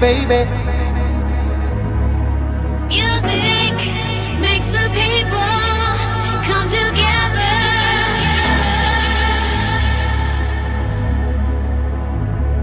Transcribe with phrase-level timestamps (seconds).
[0.00, 0.48] Baby.
[2.86, 3.76] Music
[4.40, 5.52] makes the people
[6.48, 7.54] come together.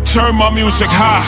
[0.06, 1.26] Turn my music high.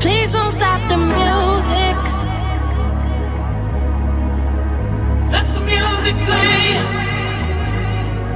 [0.00, 1.98] Please don't stop the music.
[5.32, 6.60] Let the music play.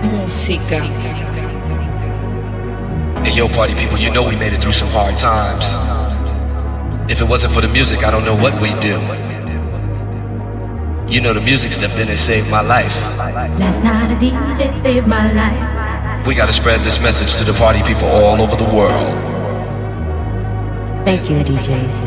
[0.02, 1.03] Música.
[3.24, 5.72] Hey, yo, party people, you know we made it through some hard times.
[7.10, 9.00] If it wasn't for the music, I don't know what we'd do.
[11.10, 12.94] You know, the music stepped in and saved my life.
[13.58, 16.26] Last night a DJ saved my life.
[16.26, 19.14] We gotta spread this message to the party people all over the world.
[21.06, 21.98] Thank you, DJs.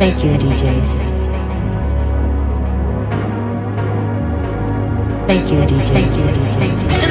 [0.00, 1.09] Thank you, DJs.
[5.30, 5.86] Thank you, DJ.
[5.86, 7.09] Thank you, DJs.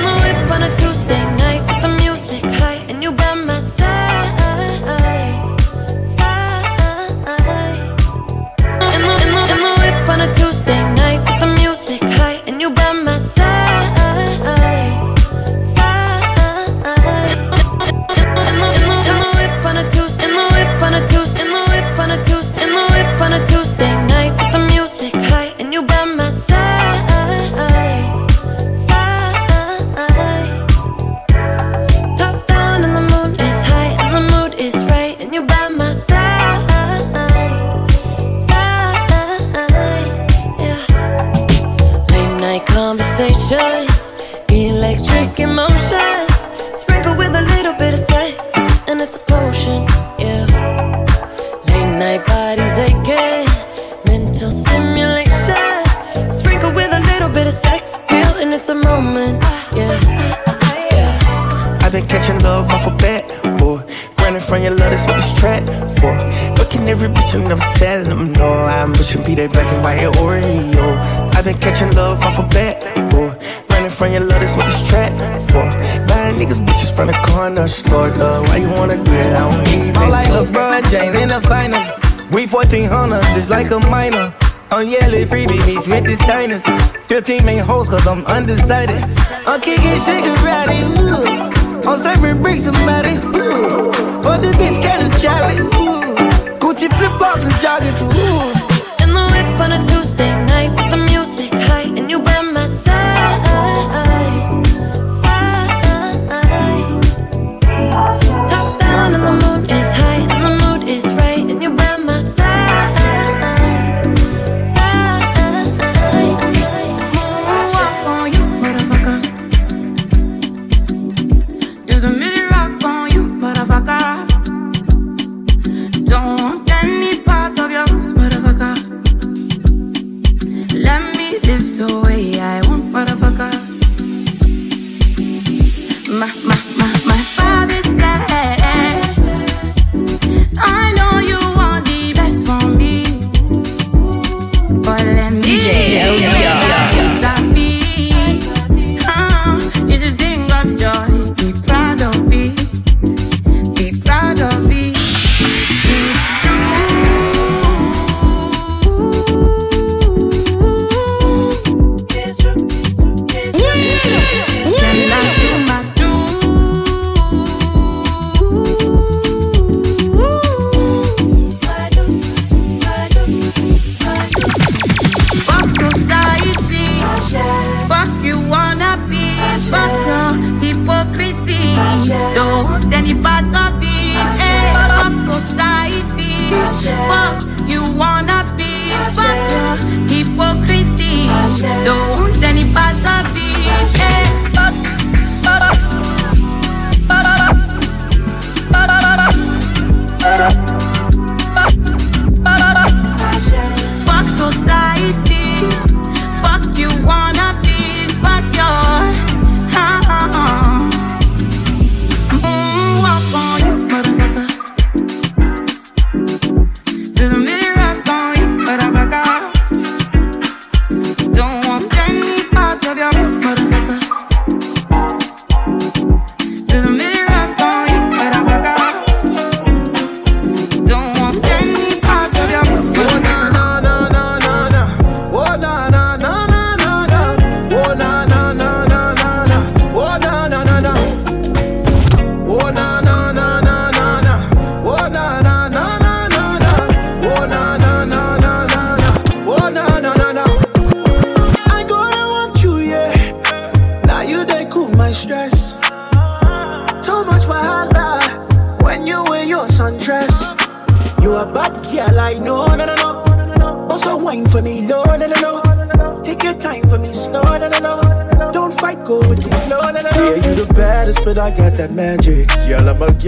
[83.63, 84.33] Like a minor.
[84.71, 86.63] I'm yelling free beach with the signers.
[87.07, 89.03] 15 main hoes, cause I'm undecided.
[89.45, 91.89] I'm kicking karate, ooh.
[91.89, 93.91] I'm serving bricks somebody, ooh.
[94.23, 96.15] For the bitch, catch a Charlie, ooh.
[96.61, 99.03] Gucci flip flops and joggers, ooh.
[99.03, 99.98] In the whip on a Tuesday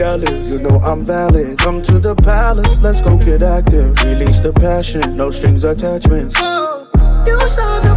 [0.02, 0.52] jealous.
[0.52, 1.60] You know I'm valid.
[1.60, 4.02] Come to the palace, let's go get active.
[4.04, 6.36] Release the passion, no strings attachments.
[6.40, 6.88] Oh,
[7.28, 7.91] you sound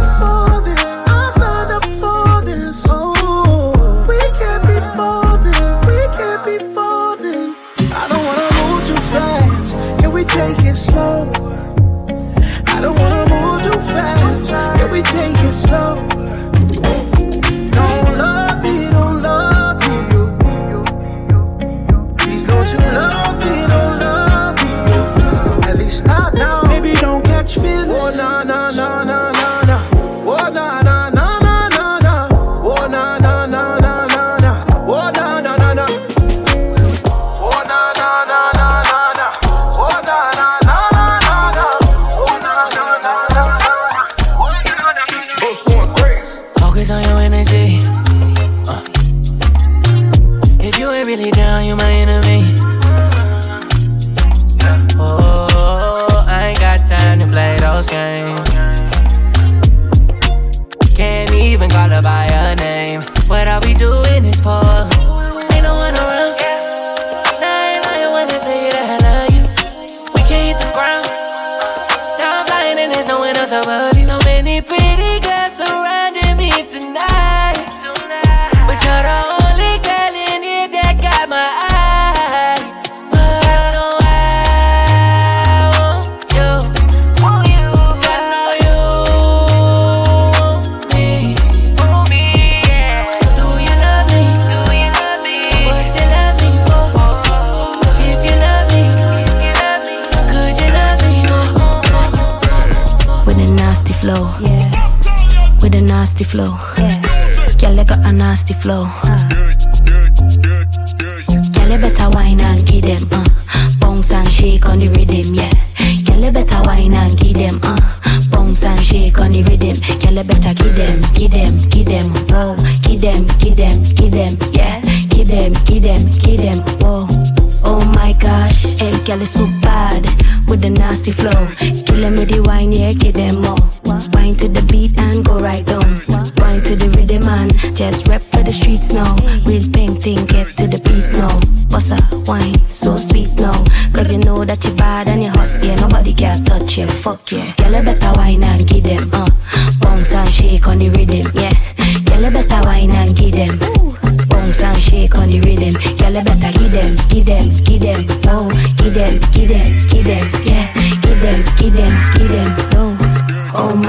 [107.55, 108.87] Και αλεύει ένα νύχτα φλό.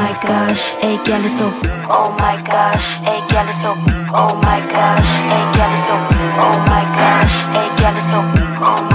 [0.07, 1.51] my gosh, hey gal is so.
[1.91, 3.75] Oh my gosh, hey gal is so.
[4.15, 5.95] Oh my gosh, hey gal is so.
[6.47, 8.19] Oh my gosh, hey gal is so.
[8.63, 8.86] Oh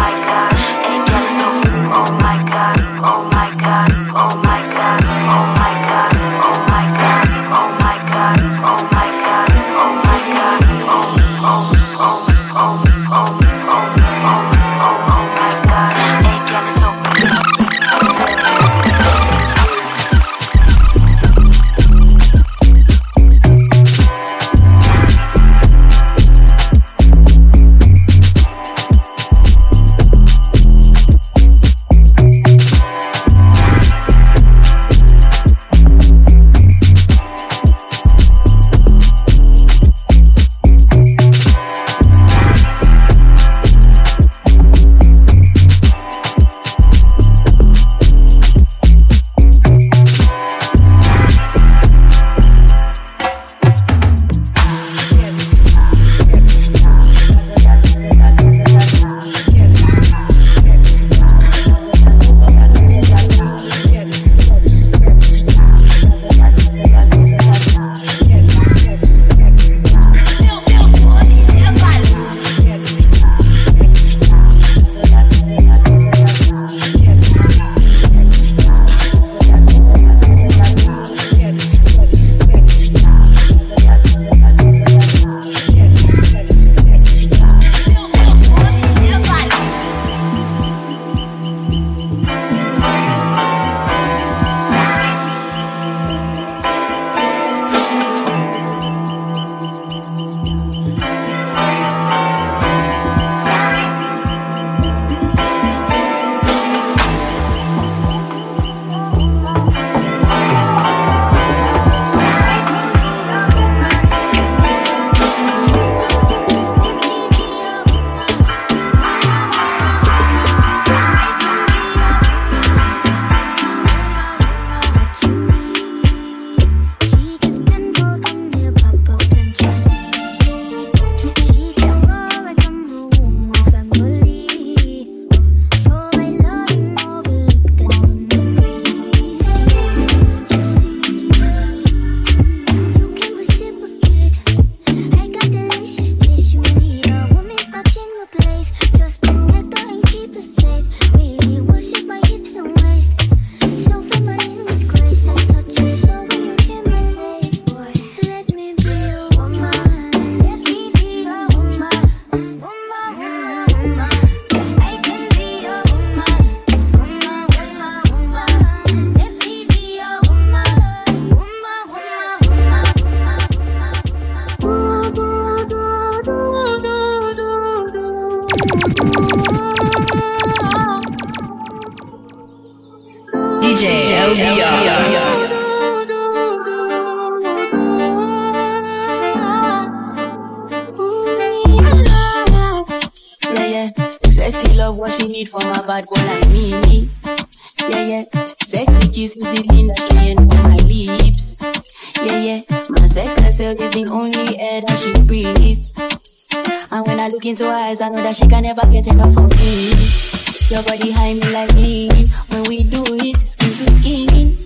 [210.84, 212.12] body high me like lean.
[212.50, 214.58] When we do it, skin to skin.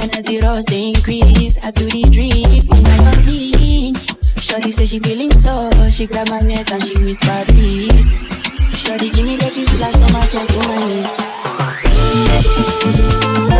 [0.00, 3.94] And as the rush increase, I feel the drip in my body.
[4.40, 8.14] Shorty say she feeling so, she grab my neck and she whisper please.
[8.76, 10.78] Shorty give me the kiss like so much as to my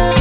[0.06, 0.19] knees.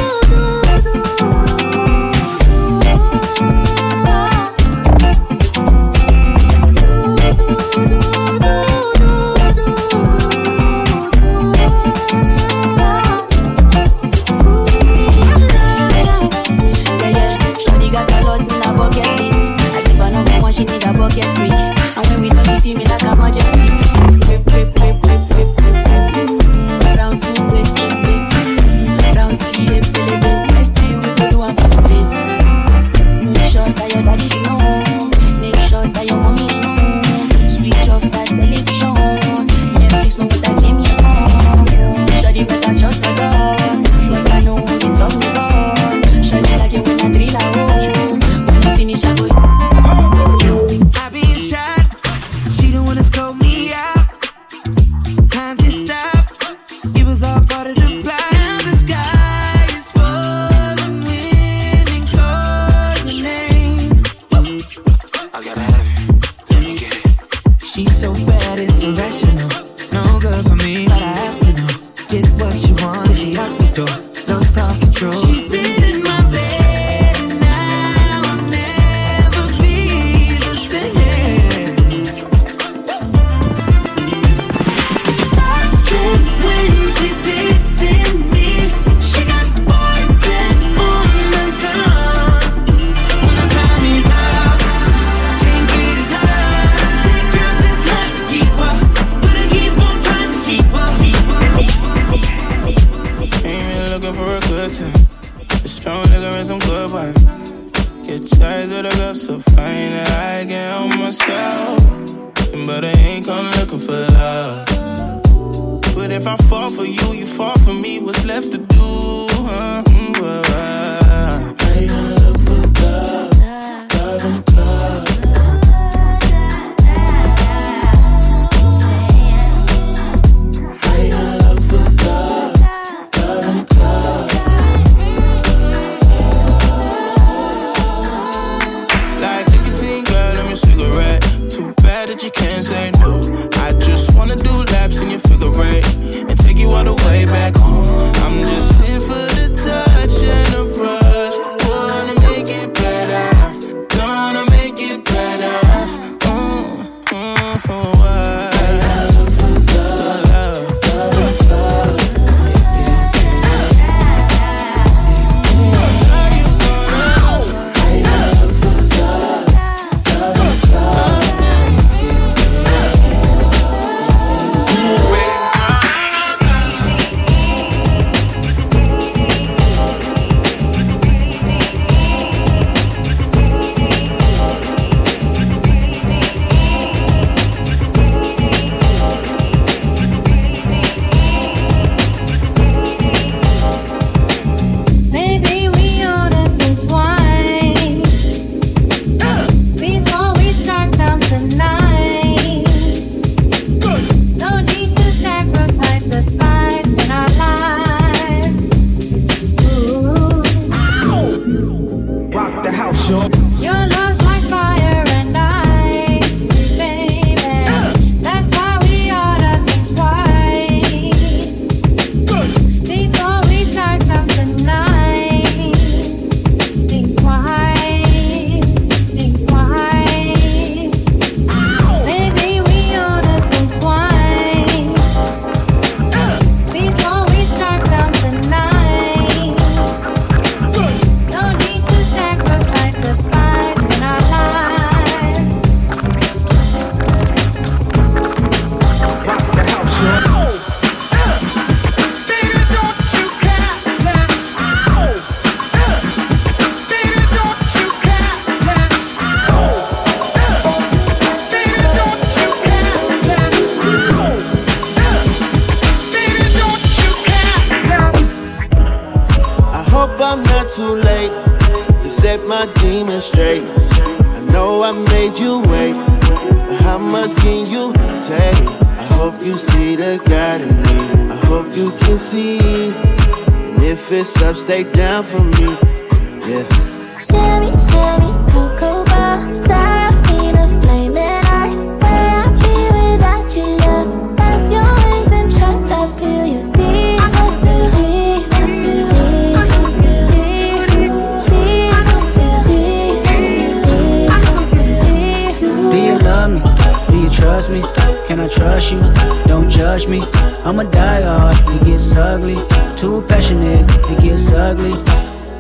[310.09, 310.22] Me.
[310.65, 312.55] I'm a die hard, it gets ugly.
[312.98, 314.93] Too passionate, it gets ugly.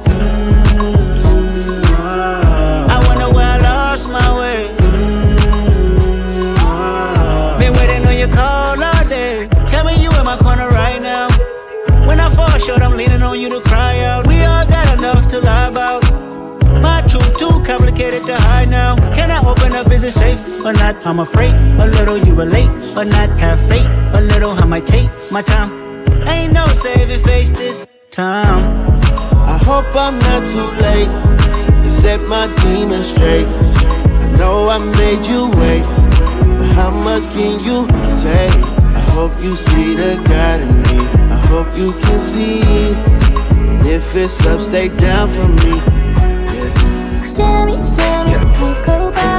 [0.05, 2.95] Mm, ah.
[2.95, 4.67] I wonder where I lost my way.
[4.77, 7.57] Mm, ah.
[7.59, 9.47] Been waiting on your call all day.
[9.67, 11.27] Tell me you in my corner right now.
[12.07, 14.25] When I fall short, I'm leaning on you to cry out.
[14.27, 16.03] We all got enough to lie about.
[16.81, 18.95] My truth too complicated to hide now.
[19.13, 19.91] Can I open up?
[19.91, 20.95] Is it safe or not?
[21.05, 23.29] I'm afraid a little you relate but not.
[23.39, 24.51] Have faith a little.
[24.51, 25.71] I might take my time.
[26.27, 28.61] Ain't no saving face this time.
[29.53, 31.11] I hope I'm not too late
[31.81, 33.47] to set my demons straight.
[33.47, 35.85] I know I made you wait,
[36.57, 38.53] but how much can you take?
[38.99, 40.99] I hope you see the God in me.
[41.35, 42.61] I hope you can see.
[43.69, 45.73] And if it's up, stay down for me.
[47.25, 49.38] Sherry, Sherry, Cocoa Bar,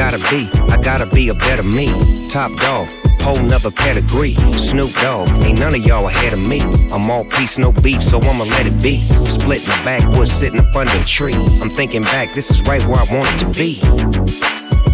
[0.00, 1.92] gotta be, I gotta be a better me.
[2.30, 4.34] Top dog, whole nother pedigree.
[4.56, 6.62] Snoop Dogg, ain't none of y'all ahead of me.
[6.90, 9.02] I'm all peace, no beef, so I'ma let it be.
[9.28, 11.34] Split the backwoods, sitting up under a tree.
[11.60, 13.78] I'm thinking back, this is right where I wanted to be.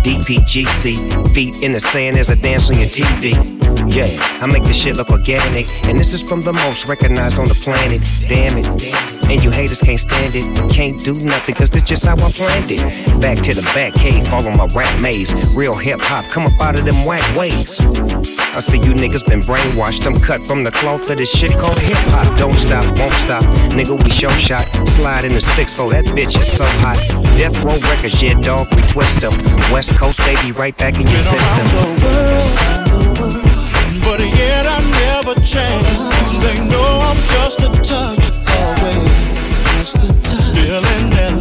[0.06, 3.34] DPGC, feet in the sand as I dance on your TV.
[3.92, 4.06] Yeah,
[4.40, 7.54] I make this shit look organic, and this is from the most recognized on the
[7.54, 8.08] planet.
[8.28, 8.66] Damn it.
[9.28, 12.70] And you haters can't stand it, can't do nothing, cause this just how I planned
[12.70, 13.20] it.
[13.20, 15.32] Back to the back cave, follow my rap maze.
[15.56, 17.80] Real hip hop, come up out of them whack ways.
[18.56, 20.06] I see you niggas been brainwashed.
[20.06, 22.38] I'm cut from the cloth of this shit called hip hop.
[22.38, 23.42] Don't stop, won't stop.
[23.74, 24.66] Nigga, we show shot.
[24.90, 26.96] Slide in the 6 4 that bitch is so hot.
[27.36, 29.32] Death Row Records, yeah, dog, we twist them.
[29.72, 31.66] West Coast, baby, right back in your system.
[34.04, 36.38] But yet I never change.
[36.42, 38.28] They know I'm just a touch
[38.58, 38.98] away.
[39.78, 40.40] Just a touch.
[40.40, 41.35] Still in.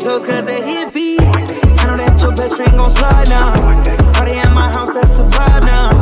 [0.00, 1.18] These hoes cause they hippie.
[1.18, 3.52] I know that your best friend gon' slide now.
[4.12, 5.99] Party at my house, that's a vibe now.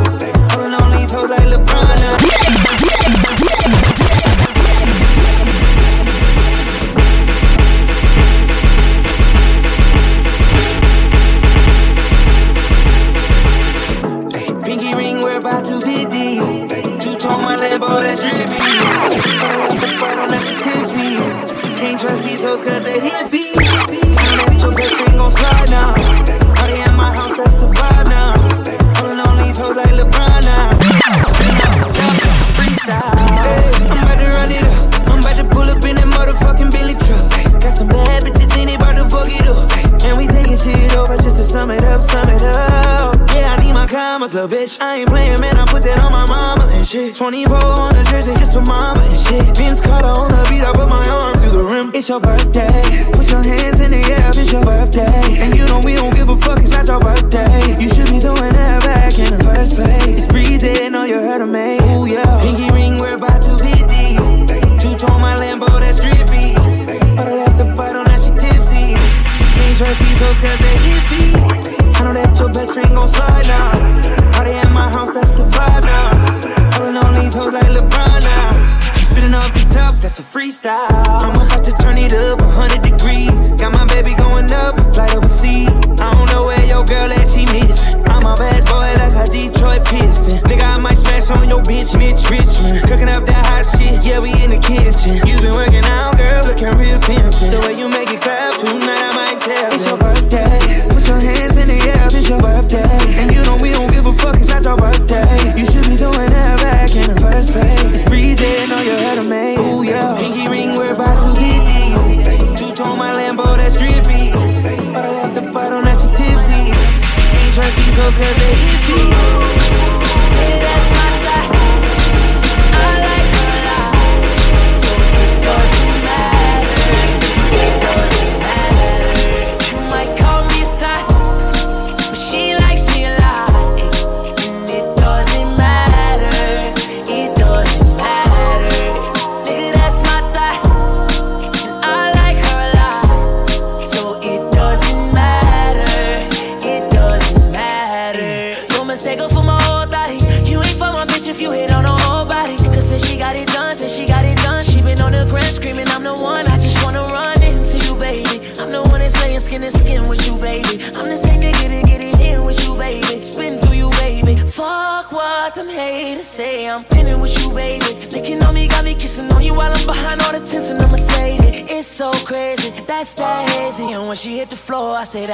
[41.99, 43.15] Up, sum it up.
[43.35, 44.79] Yeah, I need my commas, little bitch.
[44.79, 45.57] I ain't playing, man.
[45.57, 47.15] I put that on my mama and shit.
[47.15, 49.45] 24 on the jersey just for mama and shit.
[49.57, 51.91] Vince Carter on the beat, I put my arm through the rim.
[51.93, 53.03] It's your birthday.
[53.11, 55.43] Put your hands in the air, it's your birthday.
[55.43, 57.75] And you know we don't give a fuck, it's not your birthday.
[57.75, 60.17] You should be doing that back in the first place.
[60.17, 61.77] It's breezy, know you heard of me.
[61.95, 62.41] Ooh, yeah.
[62.41, 63.17] Pinky ring, we're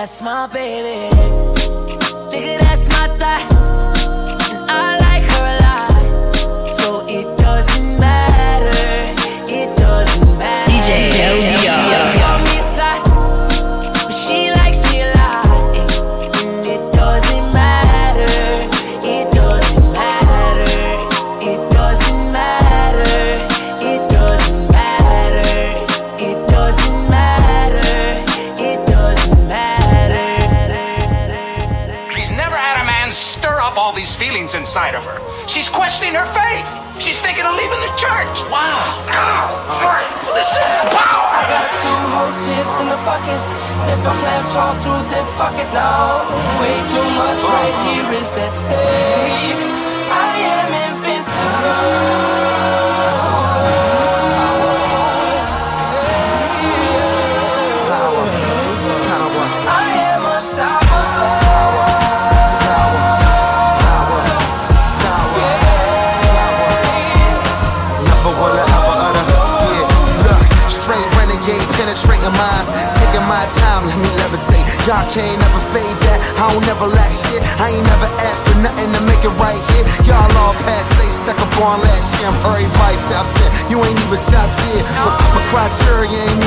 [0.06, 0.75] that's my baby.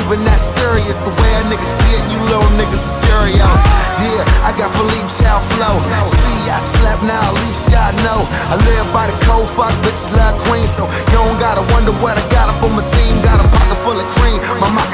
[0.09, 0.97] Even that serious.
[1.05, 3.61] The way a nigga see it, you little niggas is curious.
[4.01, 5.77] Yeah, I got Philippe Chow flow.
[6.09, 8.25] See, I slap now, at least y'all know.
[8.49, 10.65] I live by the code, fuck bitches love queen.
[10.65, 13.21] So you don't gotta wonder what I got up on my team.
[13.21, 14.41] Got a pocket full of cream.
[14.57, 14.88] My moccasins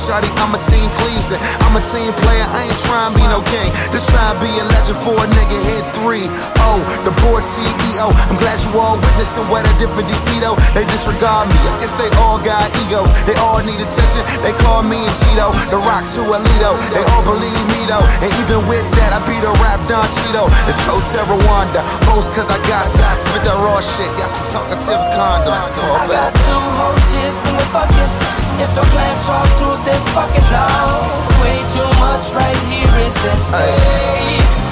[0.00, 0.28] shawty.
[0.40, 1.42] I'm a team Cleveland.
[1.68, 2.46] I'm a team player.
[2.48, 3.68] I ain't trying to be no king.
[3.92, 5.56] Just trying to be a legend for a nigga.
[5.60, 6.24] Hit three.
[6.64, 8.08] Oh, the board CEO.
[8.08, 10.56] I'm glad you all witnessing what I did for DC though.
[10.72, 11.58] They disregard me.
[11.68, 13.04] I guess they all got ego.
[13.28, 14.24] They all need attention.
[14.40, 15.52] They call me and Cheeto.
[15.68, 16.72] The rock to Alito.
[16.96, 18.04] They all believe me though.
[18.24, 20.48] And even with that, I beat a rap Don Cheeto.
[20.64, 21.84] It's Hotel Rwanda.
[22.08, 23.04] Post cause I got to.
[23.20, 24.08] Spit that raw shit.
[24.16, 25.60] Got some talkative condoms.
[26.00, 28.39] I got two hoaches in the bucket.
[28.60, 31.00] If the plans fall through, then fuck it now.
[31.40, 34.69] Way too much right here is at stake.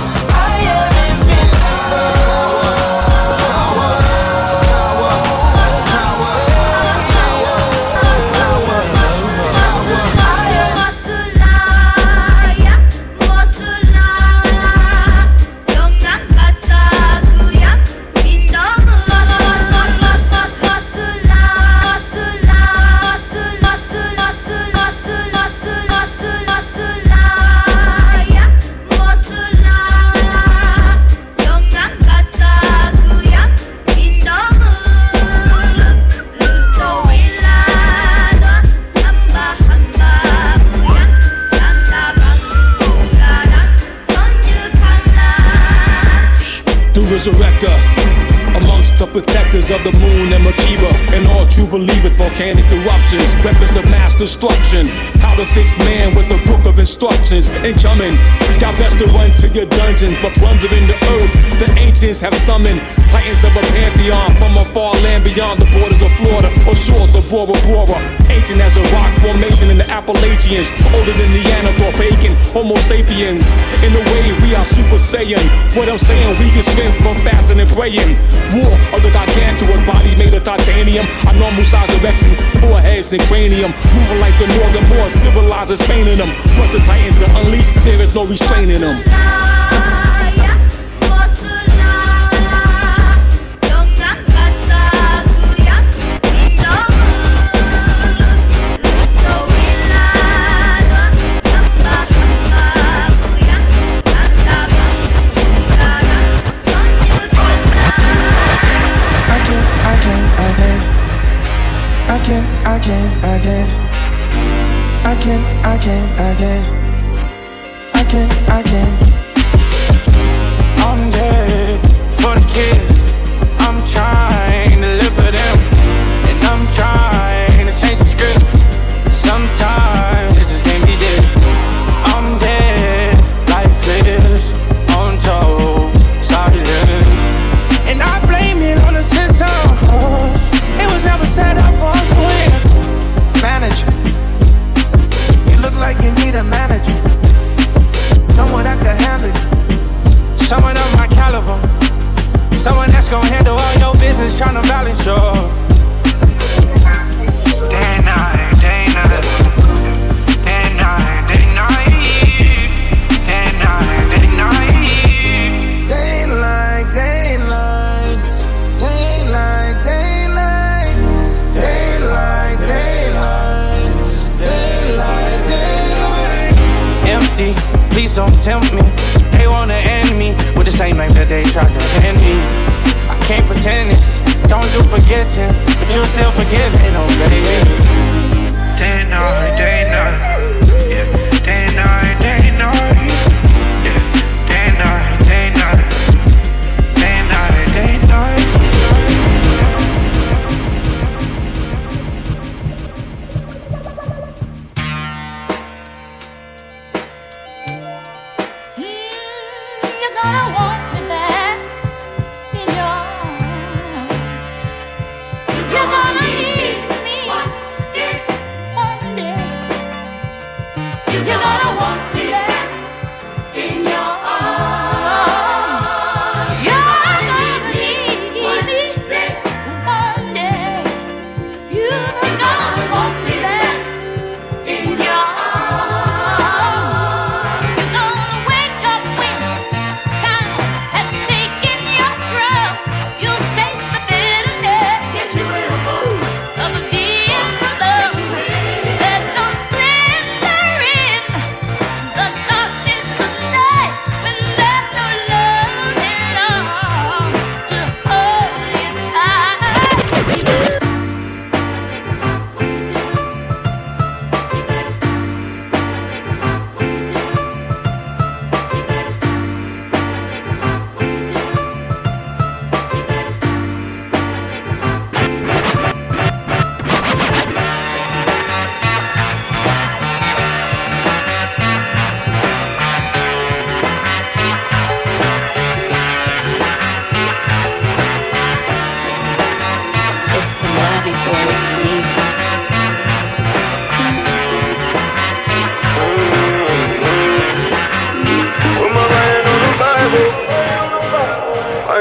[49.79, 54.87] Of the moon and Makiba and all true believers volcanic eruptions weapons of mass destruction.
[55.19, 57.51] How to fix man was a book of instructions.
[57.65, 58.15] Incoming
[58.61, 62.81] y'all best to run to your dungeon but plundering the earth the ancients have summoned
[63.11, 67.15] titans of a pantheon from a far land beyond the borders of Florida or shores
[67.15, 67.99] of Bora Bora
[68.31, 73.95] ancient as a rock formation in the Appalachians older than Neanderthal pagan Homo sapiens in
[73.95, 75.43] a way we are super saiyan
[75.77, 78.17] what I'm saying we can spin from fasting and praying.
[78.55, 81.07] War of the gargantuan body made of titanium.
[81.29, 83.73] A normal size erection, foreheads and cranium.
[83.95, 86.31] Moving like the northern more civilized civilizers painting them.
[86.59, 89.68] Once the titans are unleashed, there is no restraining them.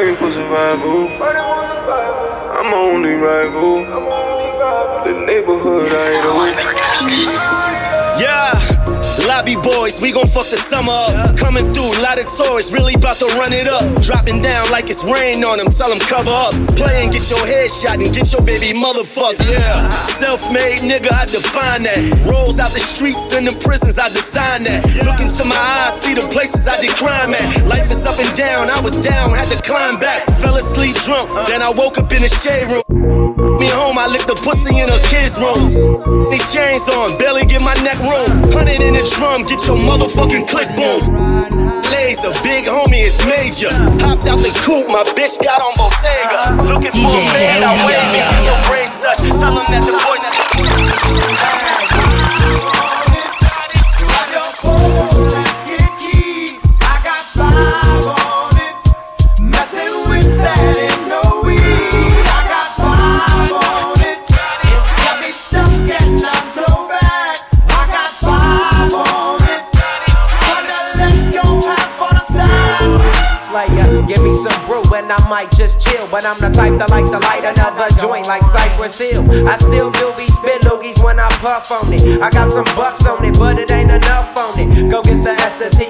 [0.08, 1.10] Ain't for survival.
[1.20, 3.84] I'm only rival.
[5.04, 6.48] The neighborhood idol.
[8.17, 8.77] Yeah,
[9.26, 11.38] lobby boys, we gon' fuck the summer up.
[11.38, 14.02] Coming through, lot of tourists, really about to run it up.
[14.02, 16.54] Dropping down like it's rain on them, tell them cover up.
[16.76, 20.04] Play and get your head shot and get your baby motherfucked, yeah.
[20.04, 22.00] Self made nigga, I define that.
[22.30, 24.84] Rolls out the streets and the prisons, I design that.
[25.06, 27.66] Look into my eyes, see the places I did crime at.
[27.66, 30.26] Life is up and down, I was down, had to climb back.
[30.38, 32.97] Fell asleep drunk, then I woke up in the shade room.
[33.68, 35.76] Me home, I licked the pussy in a kid's room.
[36.32, 38.48] They chains on, barely get my neck room.
[38.56, 41.04] Hundred in the drum, get your motherfucking click boom.
[41.92, 43.68] Laser, big homie, it's major.
[44.00, 46.64] Hopped out the coupe, my bitch got on Bottega.
[46.64, 49.20] Looking for a fade, I wave it, get your brain touch.
[49.36, 50.32] Tell them that the voice
[75.28, 76.08] might just chill.
[76.08, 79.24] But I'm the type that like to light another joint like Cypress Hill.
[79.48, 82.22] I still do be spit loogies when I puff on it.
[82.22, 84.90] I got some bucks on it, but it ain't enough on it.
[84.90, 85.88] Go get the S, the E.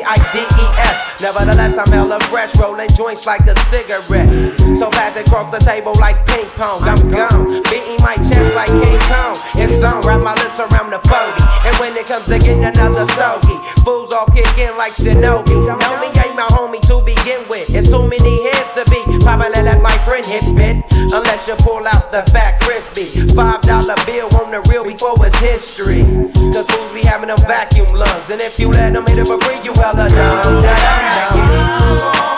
[1.21, 4.30] Nevertheless, I'm hella fresh, rolling joints like a cigarette.
[4.78, 6.84] So fast it across the table like ping pong.
[6.84, 9.38] I'm gone, beating my chest like King Kong.
[9.58, 11.41] It's on, wrap my lips around the 40.
[11.65, 15.58] And when it comes to getting another stogie, fools all kick in like Shinobi.
[15.65, 17.69] Know me ain't my homie to begin with.
[17.69, 18.87] It's too many heads to.
[19.28, 20.78] Probably let my friend hit bit.
[21.12, 23.04] Unless you pull out the fat crispy.
[23.36, 26.04] Five dollar bill on the real before it's history.
[26.56, 28.30] Cause fools be having them vacuum lungs.
[28.30, 30.63] And if you let them hit it for free, you hella uh, dumb.
[30.63, 32.37] Da-dum-dum.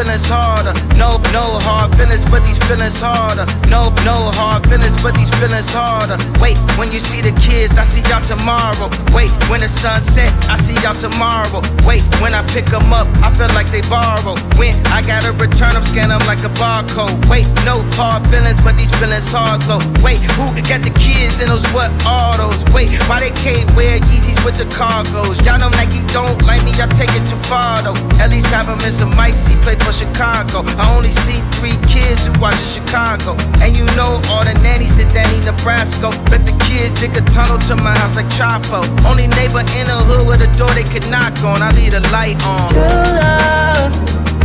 [0.00, 0.72] Feelings, harder.
[0.96, 3.44] No, no hard feelings, but these feelings harder.
[3.68, 6.16] No, no hard feelings, but these feelings harder.
[6.40, 8.88] Wait, when you see the kids, I see y'all tomorrow.
[9.12, 11.60] Wait, when the sun set, I see y'all tomorrow.
[11.84, 14.40] Wait, when I pick them up, I feel like they borrow.
[14.56, 17.20] When I gotta return them, scan them like a barcode.
[17.28, 19.84] Wait, no hard feelings, but these feelings hard though.
[20.00, 22.64] Wait, who got the kids in those what autos?
[22.72, 25.36] Wait, why they can't wear Yeezys with the cargos?
[25.44, 27.98] Y'all know Nike don't like me, y'all take it too far though.
[28.16, 30.62] At least have him in some mics, he played for Chicago.
[30.78, 33.34] I only see three kids who watch in Chicago.
[33.62, 36.10] And you know all the nannies that Danny Nebraska.
[36.30, 38.86] Bet the kids dig a tunnel to my house like Chapo.
[39.04, 41.62] Only neighbor in the hood with a door they could knock on.
[41.62, 42.70] I leave the light on.
[42.70, 42.82] True
[43.18, 43.92] love.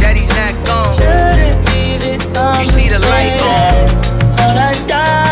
[0.02, 0.98] Daddy's not gone.
[0.98, 3.88] Shouldn't be this You see the light on.
[4.38, 5.24] Thought I died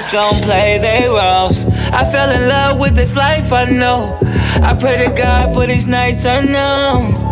[0.00, 1.66] niggas gon' play their roles.
[1.92, 4.18] I fell in love with this life, I know.
[4.62, 7.28] I pray to God for these nights unknown.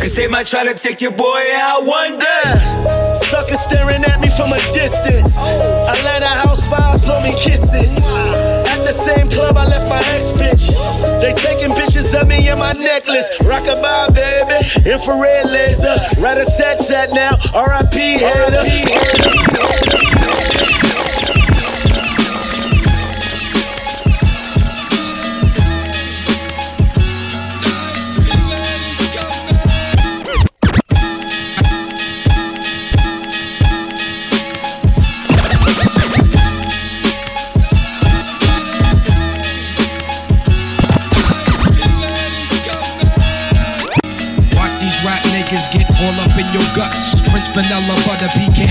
[0.00, 2.42] Cause they might try to take your boy out one day.
[2.44, 5.38] Uh, suckers staring at me from a distance.
[5.42, 7.98] Atlanta house files blow me kisses.
[8.06, 10.70] At the same club I left my ex bitch.
[11.20, 13.42] They taking pictures of me and my necklace.
[13.42, 14.90] Rockabye, baby.
[14.90, 15.96] Infrared laser.
[16.22, 17.34] Rat a tat tat now.
[17.56, 20.15] RIP hater.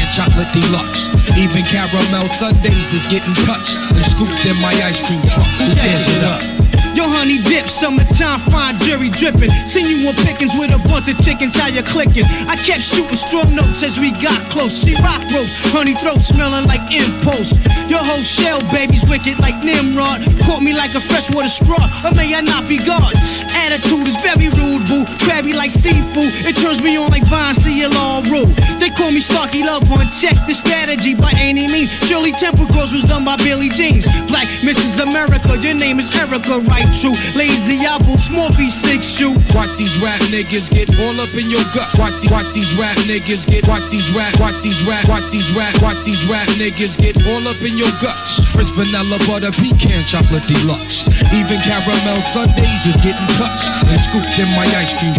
[0.06, 1.08] Pecan chocolate deluxe.
[1.38, 5.48] Even caramel sundaes is getting touched and scooped in my ice cream truck.
[5.48, 6.42] Who tears it up?
[6.96, 9.52] Yo, honey dip, summertime, fine jerry dripping.
[9.68, 12.24] Seen you on pickings with a bunch of chickens, how you clicking?
[12.48, 14.72] I kept shooting strong notes as we got close.
[14.72, 17.52] She rock roast, honey throat smelling like impulse.
[17.92, 20.24] Your whole shell, baby's wicked like Nimrod.
[20.48, 23.12] Caught me like a freshwater straw, or may I not be God?
[23.66, 25.02] Attitude is very rude, boo.
[25.26, 28.46] Crabby like seafood, it turns me on like vines to your law rule.
[28.78, 31.90] They call me Starky Love Hunt, check the strategy by any means.
[32.06, 34.06] Shirley Temple Cross was done by Billy Jeans.
[34.30, 35.02] Black Mrs.
[35.02, 36.86] America, your name is Erica, right?
[36.94, 37.18] True.
[37.34, 39.34] Lazy apple, Smurfy six shoe.
[39.58, 41.90] Watch these rap niggas get all up in your gut.
[41.98, 43.66] Watch, the, watch these rap niggas get.
[43.66, 44.38] Watch these rap.
[44.38, 45.10] Watch these rap.
[45.10, 45.74] Watch these rap.
[45.82, 48.46] Watch these rap niggas get all up in your guts.
[48.54, 51.10] French vanilla butter pecan chocolate deluxe.
[51.34, 53.55] Even caramel sundaes is getting touched
[53.88, 55.16] and scooped in my ice cream?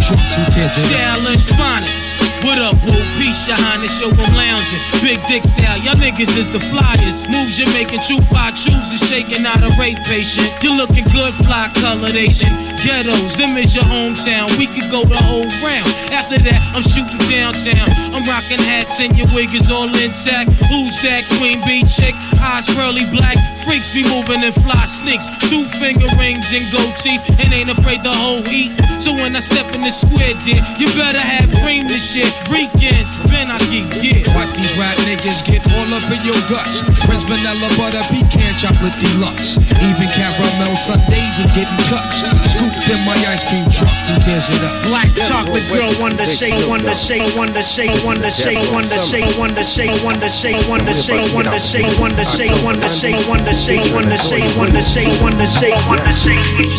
[0.88, 2.35] Challenge finest.
[2.46, 2.94] What up, boo?
[3.18, 4.78] Peace, your highness, yo, I'm lounging.
[5.02, 7.26] Big dick style, y'all niggas is the flyers.
[7.26, 10.46] Moves you're making, true fly chooses, shaking out a rape patient.
[10.62, 12.54] You're looking good, fly colored Asian.
[12.86, 14.46] Ghettos, them is your hometown.
[14.58, 15.90] We could go the whole round.
[16.14, 17.90] After that, I'm shooting downtown.
[18.14, 20.54] I'm rocking hats and your wig is all intact.
[20.70, 22.14] Who's that queen bee chick?
[22.38, 23.34] Eyes pearly black.
[23.66, 25.26] Freaks be moving in fly sneaks.
[25.50, 27.26] Two finger rings and gold teeth.
[27.42, 28.70] And ain't afraid the whole heat.
[29.02, 32.35] So when I step in the square, dear, you better have cream this shit.
[32.50, 34.22] Weekends, Ben I keep yeah.
[34.36, 36.78] Watch these rap niggas get all up in your guts.
[37.02, 39.58] French vanilla butter pecan chocolate deluxe.
[39.82, 42.22] Even caramel sundaes is getting touched.
[42.54, 43.90] Scooped in my ice cream truck.
[44.06, 44.74] Who tears it up?
[44.86, 50.04] Black chocolate girl, wonder shake, wonder shake, wonder shake, wonder shake, wonder shake, wonder shake,
[50.06, 54.80] wonder shake, wonder shake, wonder shake, wonder shake, wonder shake, wonder shake, wonder shake, wonder
[54.80, 56.76] shake, wonder shake, wonder shake.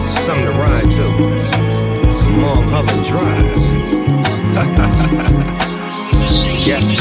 [0.00, 1.74] Something to ride to.
[2.40, 4.13] Long Holland Drive.
[6.66, 6.94] Yes.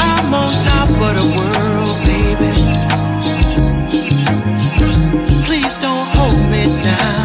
[0.00, 2.52] I'm on top of the world, baby.
[5.44, 7.23] Please don't hold me down.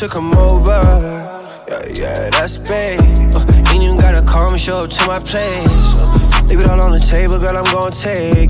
[0.00, 0.80] To come over.
[1.68, 3.00] Yeah, yeah, that's babe.
[3.36, 5.52] Uh, ain't even gotta call me, show up to my place.
[6.00, 8.48] Uh, leave it all on the table, girl, I'm gonna take.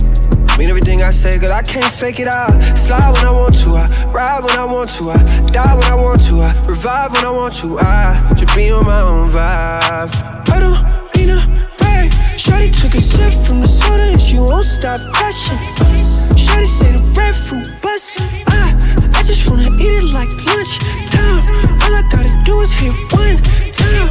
[0.57, 2.55] Mean everything I say, girl, I can't fake it out.
[2.79, 5.19] Slide when I want to, I ride when I want to, I
[5.51, 7.81] die when I want to, I revive when I want to.
[7.81, 10.11] I just be on my own vibe.
[10.55, 10.79] I don't
[11.17, 11.41] need a
[11.79, 12.13] break.
[12.39, 15.59] Shorty took a sip from the soda and she won't stop passion.
[16.39, 18.21] Shorty say the breadfruit bust.
[18.47, 21.43] I, I just wanna eat it like lunch time.
[21.83, 23.37] All I gotta do is hit one
[23.73, 24.09] time.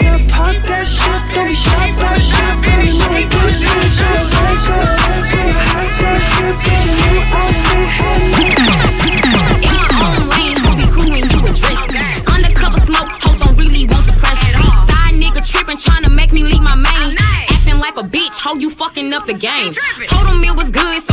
[0.00, 2.80] Yeah, pop that shit, don't be shy about shit, girl.
[2.86, 4.84] You know it this is your cycle.
[5.30, 8.22] Yeah, hot that shit, get your new outfit, head
[9.68, 12.00] In my own lane, who be cool when you address me?
[12.34, 14.52] Undercover smoke, hoes don't really want the pressure.
[14.88, 17.16] Side nigga tripping, trying to make me leave my main.
[17.50, 19.72] Acting like a bitch, hoe you fucking up the game.
[20.06, 21.09] Told him it was good, so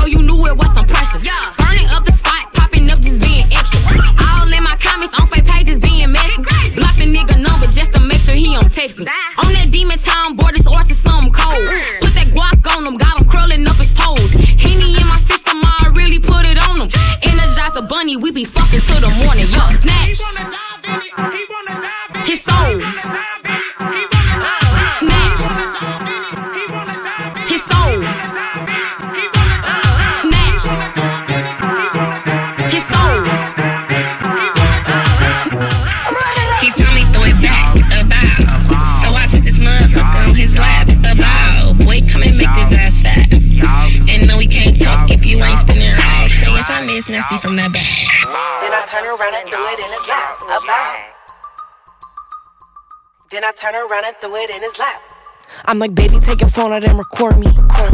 [49.19, 50.41] around and threw it in his lap.
[50.43, 50.95] About.
[53.31, 55.01] Then I turn around and threw it in his lap.
[55.65, 57.47] I'm like, baby, take your phone out and record me.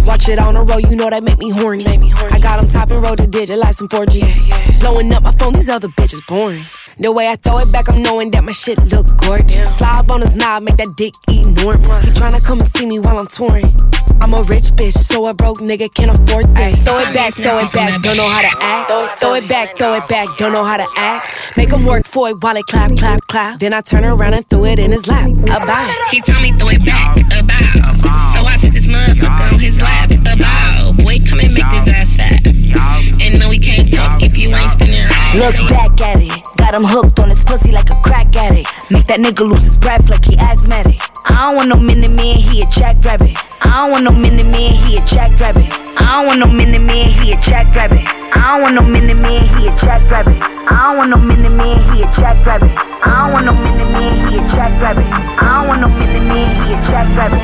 [0.06, 1.86] Watch it on the road, you know that make me horny.
[1.86, 4.80] I got him top and roll the digit like some 4Gs.
[4.80, 6.66] Blowing up my phone, these other bitches boring.
[7.00, 9.78] The way I throw it back, I'm knowing that my shit look gorgeous.
[9.78, 12.04] Slide on his knob, make that dick enormous.
[12.04, 13.76] He tryna come and see me while I'm touring.
[14.22, 16.84] I'm a rich bitch, so a broke nigga can't afford this.
[16.84, 18.90] Throw it back, throw it back, don't know how to act.
[18.90, 21.58] Throw it, throw it back, throw it back, don't know how to act.
[21.58, 23.60] Make him work for it while it clap, clap, clap.
[23.60, 25.30] Then I turn around and threw it in his lap.
[25.30, 26.10] About.
[26.12, 28.36] He told me throw it back, about.
[28.36, 30.98] So I sit this motherfucker on his lap, about.
[30.98, 32.46] Boy, come and make this ass fat.
[32.46, 35.36] And no, we can't talk if you ain't spinning right.
[35.36, 36.53] Look back at it.
[36.74, 38.68] Got him hooked on his pussy like a crack addict.
[38.90, 40.98] Make that nigga lose his breath like he asthmatic.
[41.24, 43.38] I don't want no mini man, he a jackrabbit.
[43.62, 45.70] I don't want no mini man, he a jackrabbit.
[46.02, 48.02] I don't want no mini man, he a jackrabbit.
[48.02, 50.34] I don't want no mini man, he a jackrabbit.
[50.42, 52.72] I don't want no mini man, he a jackrabbit.
[52.74, 55.06] I don't want no mini man, he a jackrabbit.
[55.06, 57.42] I don't want no mini man, he a jackrabbit.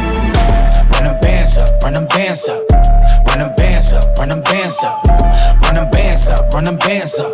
[0.90, 2.99] Run them bands up, run them bands up.
[3.30, 5.06] Run them bands up, run them bands up.
[5.62, 7.32] Run them bands up, run them bands up.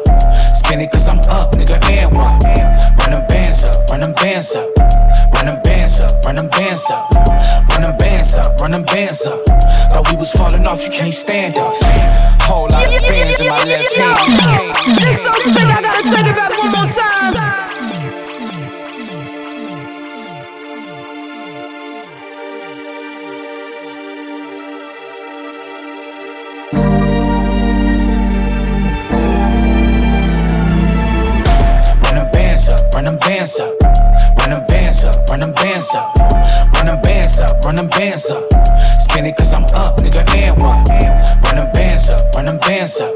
[0.57, 2.43] Spin it cause I'm up, nigga, and what?
[2.99, 4.67] Run them bands up, run them bands up.
[5.33, 7.11] Run them bands up, run them bands up.
[7.69, 9.39] Run them bands up, run them bands up.
[9.45, 11.79] Thought we was falling off, you can't stand us.
[12.43, 14.17] Whole lot of bands in my left hand.
[14.99, 17.04] This song shit, I gotta take it back one more time.
[33.45, 36.15] Bands up, run them bands up, run them bands up,
[36.73, 38.43] run them bands up, run them bands up.
[39.01, 40.89] Spin it cause I'm up, nigga, and what?
[41.45, 43.13] Run them bands up, run them bands up,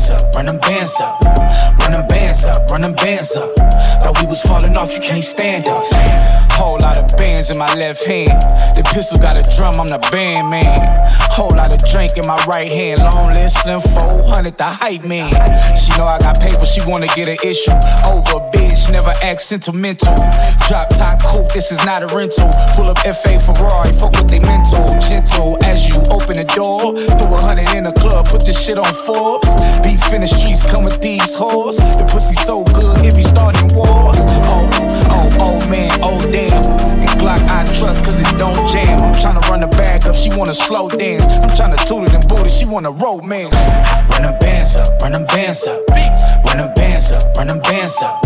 [0.00, 1.20] bands up, run them bands up,
[1.80, 3.54] run them bands up, run them bands up.
[4.02, 5.90] Thought we was falling off, you can't stand us.
[6.56, 8.30] Whole lot of bands in my left hand.
[8.76, 10.78] The pistol got a drum, I'm the band man.
[11.30, 13.00] Whole lot of drink in my right hand.
[13.00, 15.32] Long list, slim 400, the hype man.
[15.76, 17.72] She know I got paper, she wanna get an issue
[18.04, 20.14] over a bitch, never act sentimental.
[20.68, 22.48] Drop top coupe, this is not a rental.
[22.76, 24.84] Pull up FA Ferrari, fuck with they mental.
[25.00, 26.96] Gentle as you open the door.
[27.18, 29.48] Throw a hundred in the club, put this shit on Forbes.
[29.90, 31.76] Beef in streets, come with these hoes.
[31.78, 34.18] The pussy so good, it be starting wars.
[34.46, 34.70] Oh,
[35.10, 37.09] oh, oh man, oh damn.
[37.20, 39.00] And Glock I trust cause it don't jam.
[39.00, 41.26] I'm tryna run the bag up, she wanna slow dance.
[41.38, 43.54] I'm tryna toot it and boot it, she wanna romance.
[44.10, 45.80] Run them bands up, run them bands up.
[46.44, 48.24] Run them bands up, run them bands up.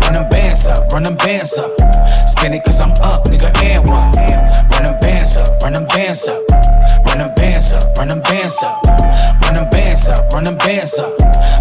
[0.00, 1.70] Run them bands up, run them bands up.
[2.28, 4.16] Spin it cause I'm up, nigga, and what?
[4.72, 6.40] Run them bands up, run them bands up.
[7.06, 8.82] Run them bands up, run them bands up.
[9.42, 11.12] Run them bands up, run them bands up.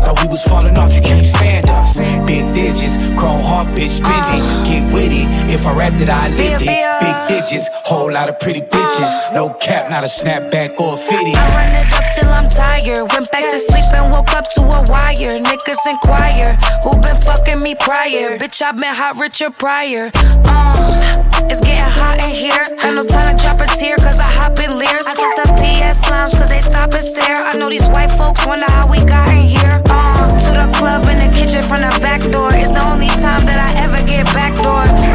[0.03, 1.97] Thought we was falling off, you can't stand us.
[2.25, 4.43] Big digits, chrome heart, bitch, spin it.
[4.67, 5.27] Get with it.
[5.49, 6.68] If I rapped it, I lived it.
[6.69, 9.33] Big digits, whole lot of pretty bitches.
[9.33, 11.33] No cap, not a snapback or a fitty.
[11.35, 13.11] I run it up till I'm tired.
[13.11, 15.31] Went back to sleep and woke up to a wire.
[15.31, 16.53] Niggas inquire
[16.83, 18.37] who been fucking me prior.
[18.37, 20.11] Bitch, i been hot Richard Pryor.
[20.45, 22.63] Uh, it's getting hot in here.
[22.77, 25.07] Had no time to drop a tear, cause I hop in Lears.
[25.07, 27.41] I took the PS lounge, cause they stop and stare.
[27.41, 29.81] I know these white folks wonder how we got in here.
[29.89, 32.49] Uh, to the club in the kitchen from the back door.
[32.53, 34.85] It's the only time that I ever get backdoor.
[34.85, 35.08] Nigga, the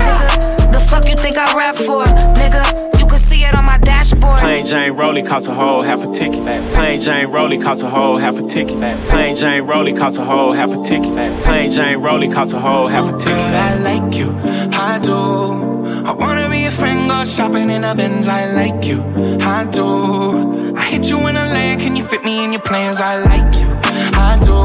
[0.94, 2.04] fuck you think I rap for?
[2.38, 4.38] Nigga, see it on my dashboard.
[4.40, 6.42] Plain Jane Rolly cost a whole half a ticket.
[6.72, 8.76] Plain Jane Rolly cost a whole half a ticket.
[9.08, 11.12] Plain Jane Rolly cost a whole half a ticket.
[11.44, 13.36] Plain Jane Rolly cost a whole half a ticket.
[13.36, 14.30] Girl, I like you,
[14.88, 16.04] I do.
[16.10, 18.28] I wanna be a friend, go shopping in a Benz.
[18.28, 19.00] I like you,
[19.40, 20.76] I do.
[20.76, 23.00] I hit you in a land, can you fit me in your plans?
[23.00, 23.68] I like you,
[24.28, 24.58] I do.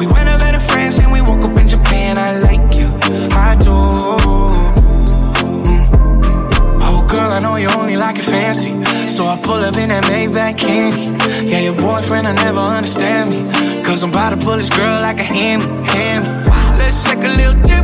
[0.00, 2.16] We went over to France and we woke up in Japan.
[2.18, 2.75] I like you,
[12.26, 13.84] I never understand me.
[13.84, 16.26] Cause I'm about to pull this girl like a hammy, hammy.
[16.76, 17.75] Let's take a little dip,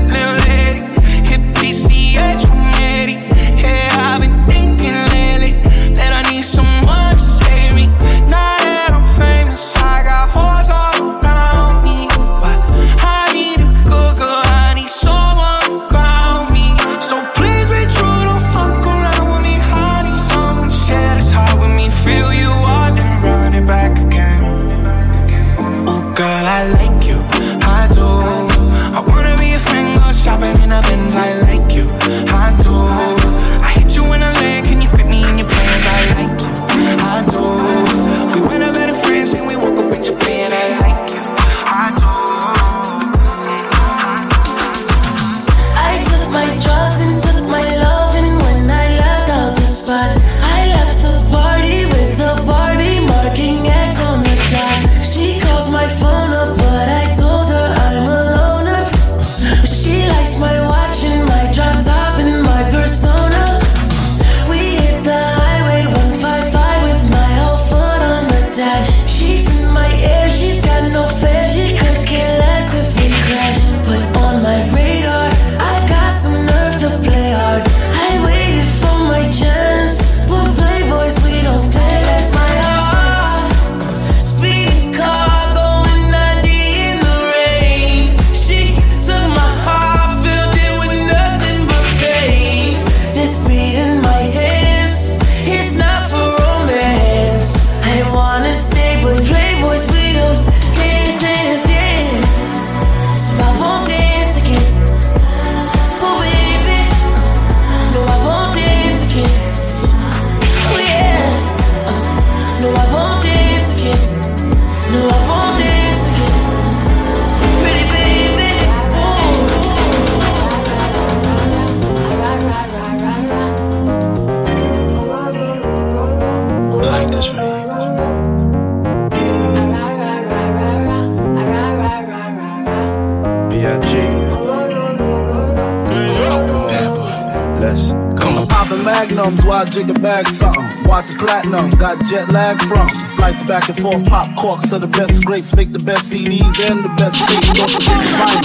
[141.23, 142.89] platinum, got jet lag from.
[143.14, 146.85] Flights back and forth, pop corks are the best grapes, make the best CDs and
[146.85, 147.53] the best tapes.
[147.55, 148.43] Don't forget to find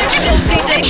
[0.00, 0.88] Big show DJ,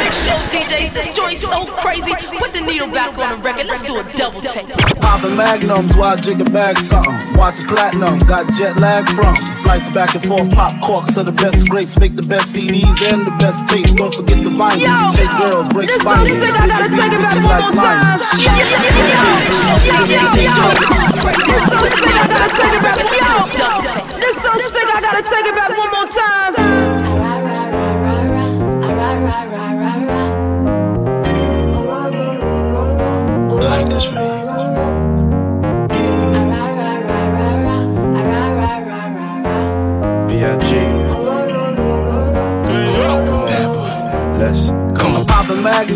[0.00, 2.12] Big show DJs, this story's so crazy.
[2.38, 4.68] Put the needle back on the record, let's do a double take.
[5.00, 7.36] Poppin' magnums, why jigger bag something?
[7.36, 9.51] Watch platinum, got jet lag from.
[9.62, 11.96] Flights back and forth, pop corks are the best scrapes.
[11.98, 13.94] Make the best CDs and the best tapes.
[13.94, 15.14] Don't forget the vinyl.
[15.14, 16.28] Take girls, break spines.
[16.28, 16.42] This
[24.42, 26.61] song said I gotta take it back one more time.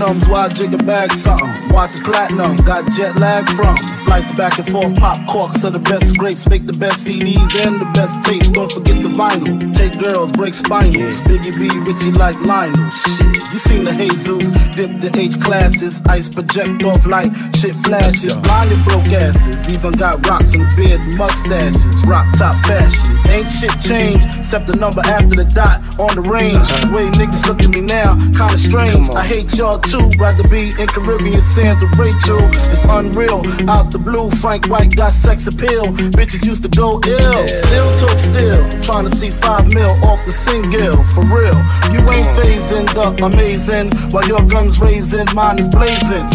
[0.06, 1.48] Magnums, why jigger bag something?
[1.70, 3.95] Watch platinum, got jet lag from.
[4.06, 7.80] Flights back and forth, pop corks are the best grapes, make the best CDs and
[7.80, 8.52] the best tapes.
[8.52, 9.74] Don't forget the vinyl.
[9.74, 11.18] Take girls, break spinals.
[11.26, 12.88] Biggie B, Richie like Lionel.
[12.90, 18.36] Shit, you seen the Jesus, dip the H classes, ice project off light, shit flashes,
[18.36, 19.68] blinded broke asses.
[19.68, 23.26] Even got rocks and beard mustaches, rock top fashions.
[23.26, 26.68] Ain't shit changed, except the number after the dot on the range.
[26.68, 29.10] The way niggas look at me now, kinda strange.
[29.10, 32.38] I hate y'all too, rather be in Caribbean sands with Rachel.
[32.70, 35.86] It's unreal, out the blue, Frank White got sex appeal.
[36.16, 38.68] Bitches used to go ill, still talk still.
[38.80, 41.58] Trying to see five mil off the single, for real.
[41.92, 46.26] You ain't phasing the amazing, while your gun's raising, mine is blazing.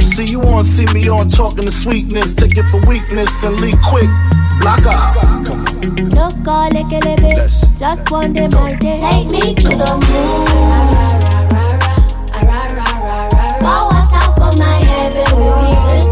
[0.00, 3.78] See you on, see me on, talking to sweetness, take it for weakness and leave
[3.84, 4.10] quick.
[4.60, 5.14] Block out.
[6.14, 9.00] No call it kelebe, just one day my day.
[9.00, 10.96] Take me to the moon.
[13.60, 16.05] Pour water for my head when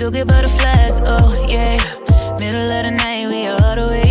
[0.00, 1.76] Still get butterflies, oh yeah.
[2.40, 4.09] Middle of the night, we all the way.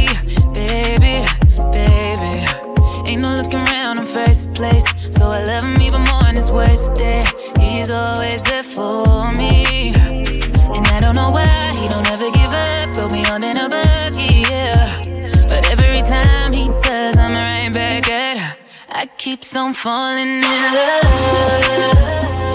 [5.40, 7.24] I love him even more in his worst day.
[7.62, 9.94] He's always there for me.
[9.96, 11.48] And I don't know why
[11.80, 12.94] he don't ever give up.
[12.94, 15.02] Go beyond and above, yeah.
[15.48, 18.58] But every time he does, I'm right back at her.
[18.90, 22.49] I keep on falling in love.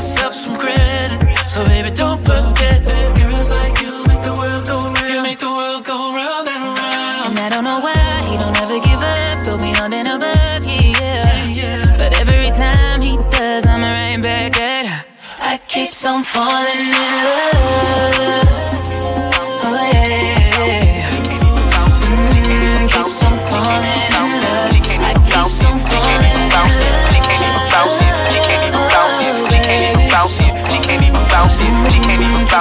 [0.00, 1.10] Yourself some credit.
[1.46, 2.86] So baby, don't forget.
[3.20, 5.12] Girls like you make the world go round.
[5.12, 7.28] You make the world go round and round.
[7.28, 7.94] And I don't know why
[8.28, 11.98] he don't ever give up, go beyond and above, yeah.
[11.98, 15.04] But every time he does, I'm right back at her.
[15.38, 18.49] I keep on falling in love.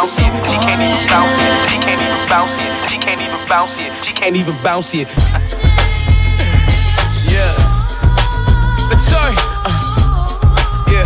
[0.10, 0.50] Bounce it.
[0.50, 1.70] She can't even bounce it.
[1.70, 2.90] She can't even bounce it.
[2.90, 3.92] She can't even bounce it.
[4.04, 5.08] She can't even bounce it.
[7.30, 7.54] Yeah.
[8.90, 9.36] But sorry.
[9.62, 9.70] Uh,
[10.90, 11.06] yeah.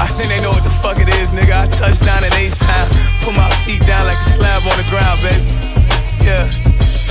[0.00, 1.52] I think they know what the fuck it is, nigga.
[1.52, 2.88] I touched down at H time.
[3.20, 5.44] Put my feet down like a slab on the ground, baby.
[6.24, 6.48] Yeah.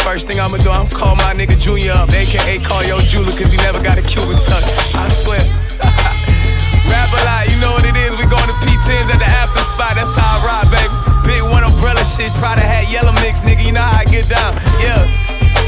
[0.02, 3.52] First thing I'ma do, I'm call my nigga Junior up, aka call yo jeweler, cause
[3.52, 4.83] he never got a Cuban touch.
[12.14, 13.66] shit, try to have yellow mix, nigga.
[13.66, 14.54] You know how I get down.
[14.78, 15.02] Yeah.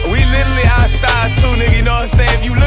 [0.06, 1.78] We literally outside too, nigga.
[1.78, 2.40] You know what I'm saying?
[2.40, 2.65] If you look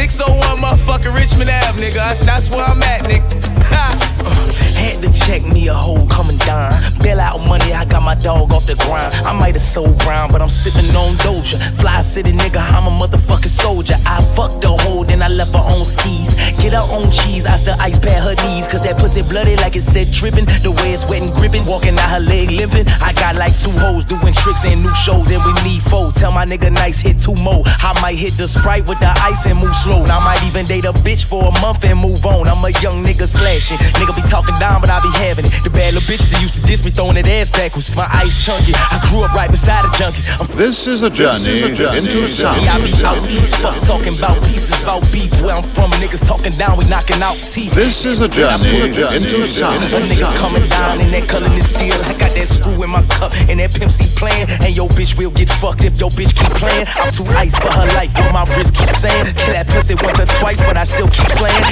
[0.00, 1.94] 601 motherfucking Richmond Ave, nigga.
[1.94, 3.26] That's, that's where I'm at, nigga.
[4.80, 6.72] Had to check me a hole coming down.
[7.02, 9.12] Bail out money, I got my dog off the ground.
[9.26, 11.60] I might have sold brown, but I'm sipping on Doja.
[11.80, 13.94] Fly city nigga, I'm a motherfucking soldier.
[14.06, 16.34] I fucked the hoe, then I left her on skis.
[16.62, 18.66] Get her on cheese, I still ice pad her knees.
[18.68, 20.46] Cause that pussy bloody like it said dripping.
[20.64, 22.86] The way it's wet and gripping, walking out her leg limping.
[23.02, 26.12] I got like two hoes doing tricks and new shows, and we need four.
[26.12, 27.62] Tell my nigga nice hit two more.
[27.66, 30.00] I might hit the sprite with the ice and move slow.
[30.00, 32.48] I might even date a bitch for a month and move on.
[32.48, 33.76] I'm a young nigga slashing.
[34.00, 35.52] Nigga be talking down, but I be having it.
[35.60, 37.92] The bad little bitches that used to diss me, throwing that ass backwards.
[37.92, 38.72] My ice chunky.
[38.72, 40.32] I grew up right beside the junkies.
[40.40, 42.56] I'm This is a journey into sound.
[42.64, 45.28] yeah, I be out east, fuck talking about pieces, about beef.
[45.44, 47.76] Where I'm from, niggas talking down, we knocking out teeth.
[47.76, 49.76] This is a journey into sound.
[49.92, 52.00] A nigga coming down in that colorless steel.
[52.08, 54.48] I got that screw in my cup and that Pimp C playing.
[54.64, 56.88] And your bitch will get fucked if your bitch keep playing.
[56.96, 59.34] I'm too ice for her life, yo, my wrist keep saying.
[59.34, 61.64] Kill that pussy once or twice, but I still keep slaying.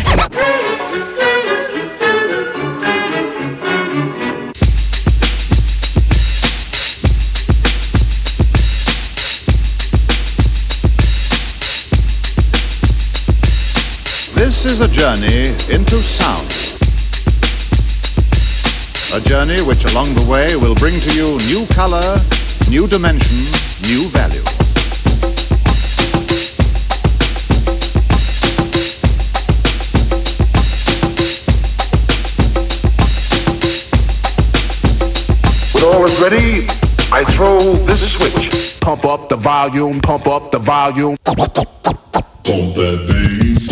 [14.34, 16.46] This is a journey into sound.
[19.14, 22.20] A journey which along the way will bring to you new color,
[22.68, 23.36] new dimension,
[23.82, 24.57] new value.
[36.31, 36.66] Ready,
[37.12, 38.81] I throw this switch.
[38.81, 41.16] Pump up the volume, pump up the volume.
[41.24, 41.37] Pump
[42.45, 43.68] that bass.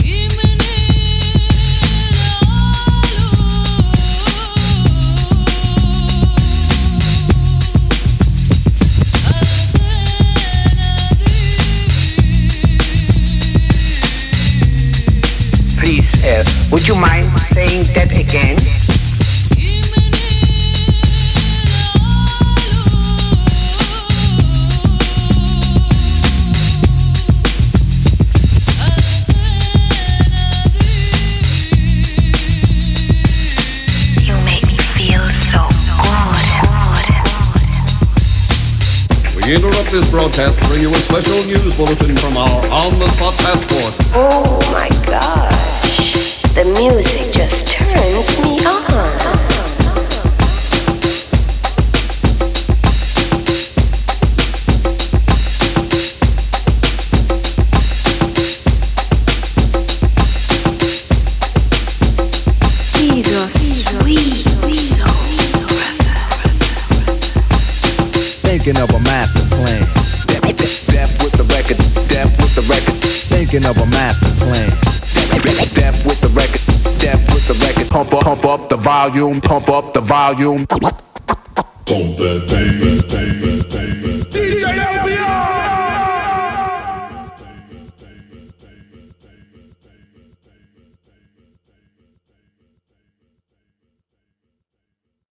[15.79, 18.76] Please, uh, would you mind saying that again?
[39.55, 43.95] Interrupt this broadcast to bring you a special news bulletin from our on-the-spot passport.
[44.13, 46.43] Oh my gosh.
[46.55, 49.36] The music just turns me on.
[73.57, 74.69] Thinking of a master plan.
[75.73, 76.61] Death with the record,
[76.99, 77.89] death with the record.
[77.91, 80.67] Pump up, pump up the volume, pump up the volume.
[80.67, 83.46] Pump that bass, bass.